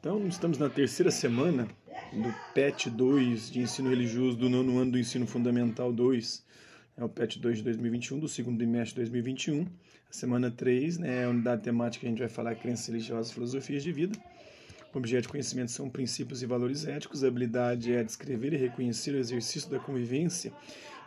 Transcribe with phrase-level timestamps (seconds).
[0.00, 1.68] Então, estamos na terceira semana
[2.10, 6.42] do PET 2 de ensino religioso do nono ano do ensino fundamental 2.
[6.96, 9.66] É o PET 2 de 2021, do segundo trimestre de 2021.
[10.08, 13.30] A semana 3 né, é a unidade temática que a gente vai falar crenças religiosas
[13.30, 14.18] e filosofias de vida.
[14.94, 17.22] O objeto de conhecimento são princípios e valores éticos.
[17.22, 20.50] A habilidade é descrever e reconhecer o exercício da convivência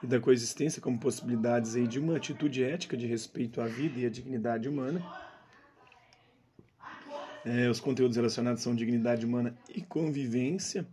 [0.04, 4.06] e da coexistência como possibilidades aí de uma atitude ética de respeito à vida e
[4.06, 5.04] à dignidade humana.
[7.46, 10.88] É, os conteúdos relacionados são dignidade humana e convivência,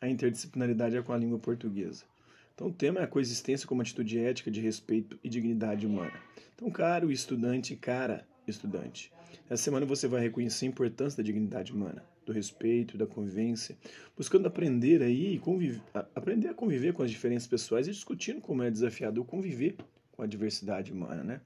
[0.00, 2.04] a interdisciplinaridade é com a língua portuguesa.
[2.54, 6.12] Então, o tema é a coexistência como atitude ética de respeito e dignidade humana.
[6.54, 9.12] Então, caro estudante, cara estudante,
[9.48, 13.76] essa semana você vai reconhecer a importância da dignidade humana, do respeito, da convivência,
[14.16, 15.82] buscando aprender aí, conviver,
[16.14, 19.76] aprender a conviver com as diferenças pessoais e discutindo como é desafiador conviver
[20.12, 21.40] com a diversidade humana, né?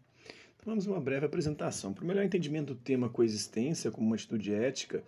[0.66, 1.94] Vamos uma breve apresentação.
[1.94, 5.00] Para o melhor entendimento do tema coexistência como uma atitude ética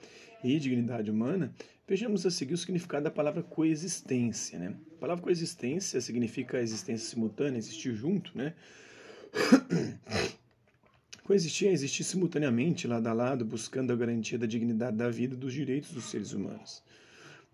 [0.45, 1.53] e dignidade humana,
[1.85, 4.57] vejamos a seguir o significado da palavra coexistência.
[4.57, 4.77] Né?
[4.97, 8.39] A palavra coexistência significa existência simultânea, existir junto.
[8.39, 8.55] Né?
[11.25, 15.37] Coexistir é existir simultaneamente, lado a lado, buscando a garantia da dignidade da vida e
[15.37, 16.85] dos direitos dos seres humanos.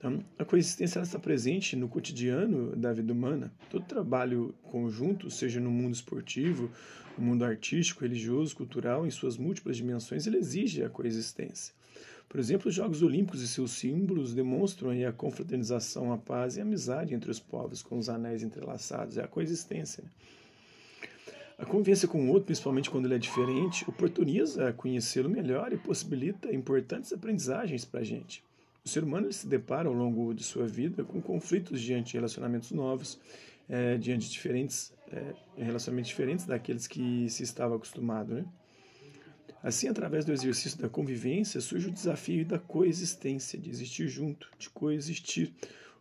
[0.04, 3.50] Então, a coexistência está presente no cotidiano da vida humana.
[3.70, 6.70] Todo trabalho conjunto, seja no mundo esportivo,
[7.16, 11.74] no mundo artístico, religioso, cultural, em suas múltiplas dimensões, ele exige a coexistência.
[12.28, 16.64] Por exemplo, os Jogos Olímpicos e seus símbolos demonstram a confraternização, a paz e a
[16.64, 19.16] amizade entre os povos, com os anéis entrelaçados.
[19.16, 20.04] É a coexistência.
[20.04, 20.10] Né?
[21.56, 26.54] A convivência com o outro, principalmente quando ele é diferente, oportuniza conhecê-lo melhor e possibilita
[26.54, 28.44] importantes aprendizagens para a gente.
[28.84, 32.70] O ser humano se depara ao longo de sua vida com conflitos diante de relacionamentos
[32.70, 33.18] novos,
[33.66, 38.34] é, diante de diferentes é, relacionamentos diferentes daqueles que se estava acostumado.
[38.34, 38.44] Né?
[39.62, 44.68] Assim, através do exercício da convivência, surge o desafio da coexistência, de existir junto, de
[44.68, 45.54] coexistir,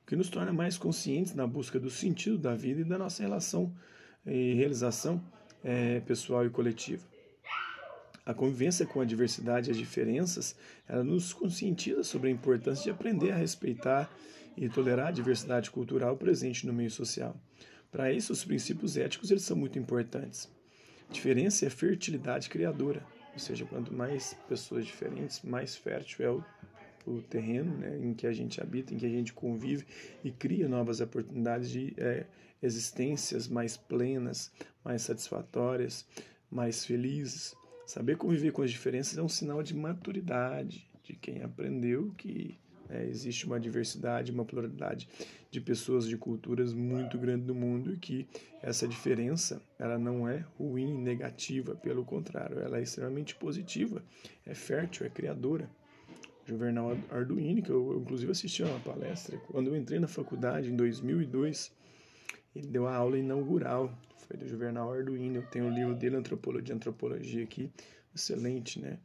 [0.03, 3.23] o que nos torna mais conscientes na busca do sentido da vida e da nossa
[3.23, 3.74] relação
[4.25, 5.24] e realização
[5.63, 7.12] é, pessoal e coletiva.
[8.25, 10.56] A convivência com a diversidade e as diferenças,
[10.88, 14.09] ela nos conscientiza sobre a importância de aprender a respeitar
[14.56, 17.35] e tolerar a diversidade cultural presente no meio social.
[17.91, 20.50] Para isso, os princípios éticos eles são muito importantes.
[21.12, 26.44] Diferença é fertilidade criadora, ou seja, quanto mais pessoas diferentes, mais fértil é o,
[27.06, 29.85] o terreno né, em que a gente habita, em que a gente convive
[30.23, 32.25] e cria novas oportunidades de é,
[32.62, 34.51] existências mais plenas,
[34.83, 36.06] mais satisfatórias,
[36.50, 37.53] mais felizes.
[37.85, 42.57] Saber conviver com as diferenças é um sinal de maturidade de quem aprendeu que
[42.89, 45.07] é, existe uma diversidade, uma pluralidade
[45.49, 48.27] de pessoas, de culturas muito grande no mundo e que
[48.61, 54.03] essa diferença ela não é ruim, negativa, pelo contrário, ela é extremamente positiva,
[54.45, 55.69] é fértil, é criadora.
[56.45, 60.75] Juvenal Arduino, que eu inclusive assisti a uma palestra, quando eu entrei na faculdade em
[60.75, 61.71] 2002,
[62.53, 66.63] ele deu a aula inaugural, foi do Juvenal Arduino, eu tenho o livro dele, Antropologia
[66.63, 67.69] de Antropologia aqui,
[68.16, 68.97] excelente, né?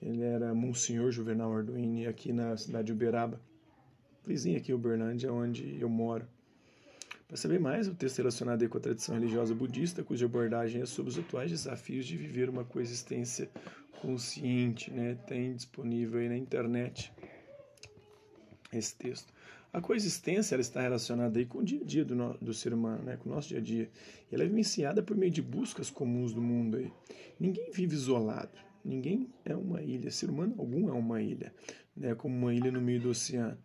[0.00, 3.40] Ele era Monsenhor Juvenal Arduini aqui na cidade de Uberaba,
[4.26, 6.26] vizinho aqui Uberlândia, onde eu moro.
[7.26, 11.10] Para saber mais, o texto relacionado com a tradição religiosa budista, cuja abordagem é sobre
[11.10, 13.50] os atuais desafios de viver uma coexistência
[14.00, 15.16] consciente, né?
[15.26, 17.12] tem disponível aí na internet
[18.78, 19.32] esse texto.
[19.72, 22.72] A coexistência ela está relacionada aí com o dia a dia do, no, do ser
[22.72, 23.16] humano, né?
[23.16, 23.90] com o nosso dia a dia.
[24.30, 26.76] Ela é vivenciada por meio de buscas comuns do mundo.
[26.76, 26.92] Aí.
[27.40, 28.56] Ninguém vive isolado.
[28.84, 31.54] Ninguém é uma ilha, ser humano algum é uma ilha,
[31.96, 33.56] né, como uma ilha no meio do oceano.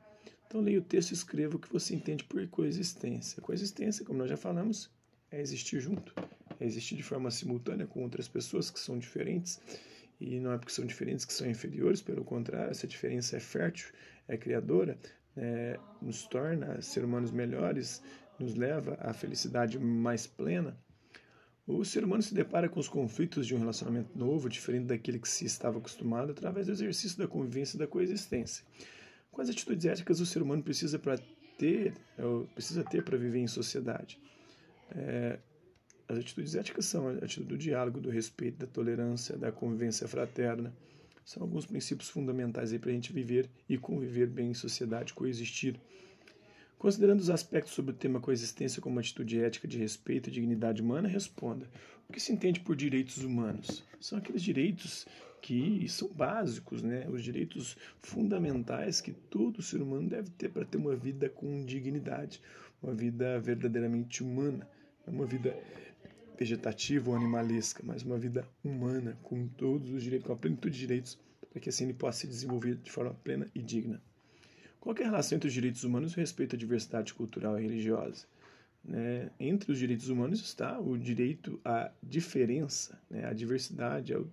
[0.48, 3.42] Então leia o texto e escreva o que você entende por coexistência.
[3.42, 4.90] Coexistência, como nós já falamos,
[5.30, 6.14] é existir junto,
[6.60, 9.60] é existir de forma simultânea com outras pessoas que são diferentes.
[10.20, 13.90] E não é porque são diferentes que são inferiores, pelo contrário, essa diferença é fértil,
[14.28, 14.98] é criadora,
[15.38, 18.04] é, nos torna ser humanos melhores,
[18.38, 20.78] nos leva à felicidade mais plena.
[21.66, 25.30] O ser humano se depara com os conflitos de um relacionamento novo, diferente daquele que
[25.30, 28.66] se estava acostumado, através do exercício da convivência e da coexistência.
[29.32, 31.18] Quais atitudes éticas o ser humano precisa para
[31.58, 31.94] ter,
[32.56, 34.20] precisa ter para viver em sociedade?
[34.92, 35.40] É,
[36.10, 40.74] as atitudes éticas são a atitude do diálogo, do respeito, da tolerância, da convivência fraterna.
[41.24, 45.80] São alguns princípios fundamentais para a gente viver e conviver bem em sociedade, coexistir.
[46.80, 51.08] Considerando os aspectos sobre o tema coexistência como atitude ética de respeito e dignidade humana,
[51.08, 51.70] responda:
[52.10, 53.84] o que se entende por direitos humanos?
[54.02, 55.06] São aqueles direitos
[55.44, 57.08] que são básicos, né?
[57.08, 62.42] os direitos fundamentais que todo ser humano deve ter para ter uma vida com dignidade,
[62.82, 64.68] uma vida verdadeiramente humana,
[65.06, 65.56] uma vida
[66.40, 70.80] vegetativa ou animalesca, mas uma vida humana, com todos os direitos, com a plenitude de
[70.80, 71.20] direitos
[71.50, 74.02] para que assim ele possa se desenvolver de forma plena e digna.
[74.80, 77.64] Qual é a relação entre os direitos humanos e o respeito à diversidade cultural e
[77.64, 78.26] religiosa?
[78.84, 79.30] Né?
[79.40, 83.26] Entre os direitos humanos está o direito à diferença, né?
[83.26, 84.26] à diversidade, ao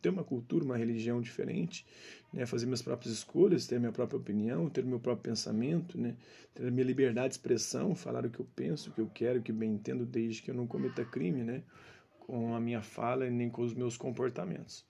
[0.00, 1.84] ter uma cultura, uma religião diferente,
[2.32, 2.46] né?
[2.46, 6.16] fazer minhas próprias escolhas, ter minha própria opinião, ter meu próprio pensamento, né?
[6.54, 9.42] ter minha liberdade de expressão, falar o que eu penso, o que eu quero, o
[9.42, 11.62] que bem entendo, desde que eu não cometa crime né?
[12.20, 14.86] com a minha fala e nem com os meus comportamentos.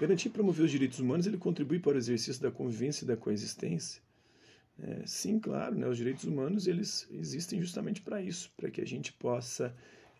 [0.00, 3.16] Garantir e promover os direitos humanos ele contribui para o exercício da convivência e da
[3.16, 4.02] coexistência.
[4.82, 8.86] É, sim, claro, né, os direitos humanos eles existem justamente para isso, para que a
[8.86, 9.74] gente possa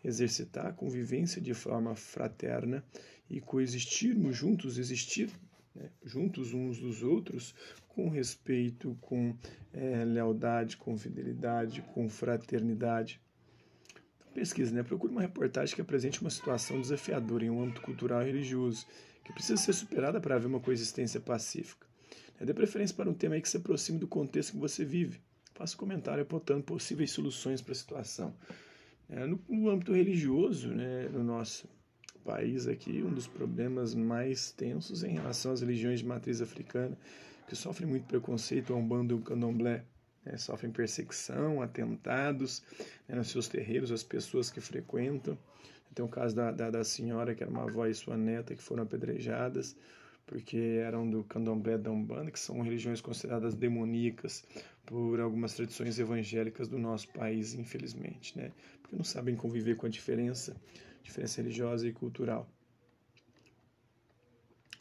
[0.05, 2.83] exercitar a convivência de forma fraterna
[3.29, 5.29] e coexistirmos juntos, existir
[5.73, 7.55] né, juntos uns dos outros,
[7.89, 9.35] com respeito, com
[9.73, 13.19] é, lealdade, com fidelidade, com fraternidade.
[14.19, 14.83] Então, pesquisa, né?
[14.83, 18.85] Procure uma reportagem que apresente uma situação desafiadora em um âmbito cultural e religioso
[19.23, 21.87] que precisa ser superada para haver uma coexistência pacífica.
[22.39, 25.19] Dê preferência para um tema que se aproxime do contexto que você vive.
[25.53, 28.35] Faça um comentário apontando possíveis soluções para a situação.
[29.09, 31.69] É, no, no, âmbito religioso, né, no nosso
[32.23, 36.97] país aqui, um dos problemas mais tensos em relação às religiões de matriz africana,
[37.47, 39.83] que sofrem muito preconceito, é um bando candomblé.
[40.25, 42.63] Né, sofrem perseguição, atentados
[43.07, 45.37] né, nos seus terreiros, as pessoas que frequentam.
[45.93, 48.61] Tem o caso da, da, da, senhora, que era uma avó e sua neta, que
[48.61, 49.75] foram apedrejadas
[50.25, 54.43] porque eram do candomblé da Umbanda, que são religiões consideradas demoníacas
[54.85, 58.51] por algumas tradições evangélicas do nosso país, infelizmente, né?
[58.81, 60.55] Porque não sabem conviver com a diferença,
[61.03, 62.49] diferença religiosa e cultural.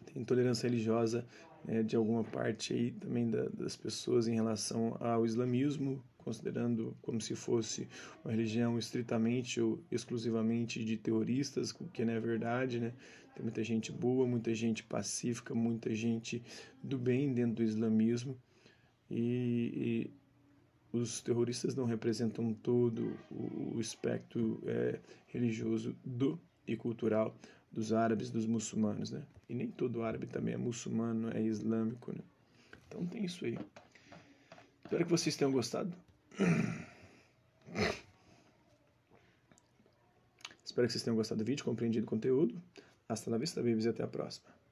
[0.07, 1.27] Tem intolerância religiosa
[1.65, 7.21] né, de alguma parte aí também da, das pessoas em relação ao islamismo, considerando como
[7.21, 7.89] se fosse
[8.25, 12.93] uma religião estritamente ou exclusivamente de terroristas, o que não é verdade, né?
[13.35, 16.43] Tem muita gente boa, muita gente pacífica, muita gente
[16.83, 18.39] do bem dentro do islamismo
[19.11, 20.11] e,
[20.93, 27.37] e os terroristas não representam todo o, o espectro é, religioso do e cultural
[27.71, 29.23] dos árabes, dos muçulmanos, né?
[29.49, 32.23] E nem todo árabe também é muçulmano, é islâmico, né?
[32.87, 33.59] Então tem isso aí.
[34.85, 35.93] Espero que vocês tenham gostado.
[40.65, 42.61] Espero que vocês tenham gostado do vídeo, compreendido o conteúdo.
[43.09, 44.64] Hasta la vista, babies, e até a próxima.